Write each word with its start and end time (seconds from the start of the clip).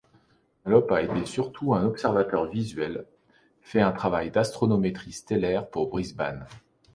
Dunlop 0.65 0.91
a 0.93 1.03
été 1.03 1.27
surtout 1.27 1.75
un 1.75 1.83
observateur 1.85 2.45
visuel, 2.49 3.05
fait 3.61 3.81
un 3.81 3.91
travail 3.91 4.31
d'astrométrie 4.31 5.11
stellaire 5.11 5.69
pour 5.69 5.89
Brisbane. 5.91 6.47